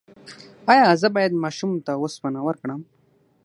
ایا 0.71 0.87
زه 1.01 1.07
باید 1.15 1.41
ماشوم 1.43 1.71
ته 1.85 1.91
اوسپنه 2.01 2.39
ورکړم؟ 2.43 2.81